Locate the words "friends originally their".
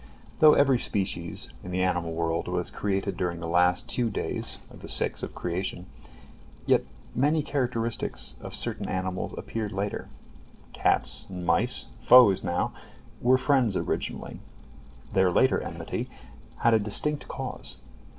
13.37-15.31